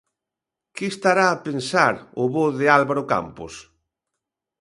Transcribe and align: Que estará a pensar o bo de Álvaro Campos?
Que 0.75 0.85
estará 0.93 1.25
a 1.31 1.41
pensar 1.47 1.93
o 2.21 2.25
bo 2.33 2.45
de 2.59 2.67
Álvaro 2.79 3.03
Campos? 3.13 3.53